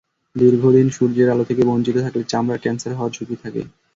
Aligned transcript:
দীর্ঘ 0.35 0.63
দিন 0.75 0.87
সূর্যের 0.89 1.31
আলো 1.33 1.43
থেকে 1.49 1.61
বঞ্চিত 1.69 1.95
থাকলে 2.05 2.23
চামড়ার 2.23 2.61
ক্যানসার 2.63 2.93
হওয়ার 2.95 3.13
ঝুঁকি 3.15 3.35
থাকে। 3.43 3.61